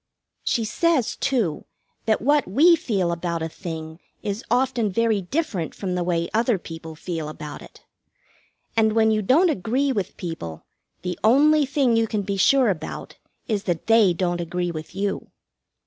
[0.43, 1.65] She says, too,
[2.07, 6.57] that what we feel about a thing is very often different from the way other
[6.57, 7.85] people feel about it.
[8.75, 10.65] And when you don't agree with people,
[11.03, 13.17] the only thing you can be sure about
[13.47, 15.29] is that they don't agree with you.